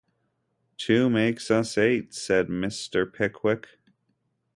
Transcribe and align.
‘Two 0.77 1.11
makes 1.11 1.51
us 1.51 1.77
eight,’ 1.77 2.11
said 2.11 2.47
Mr. 2.47 3.05
Pickwick. 3.05 3.67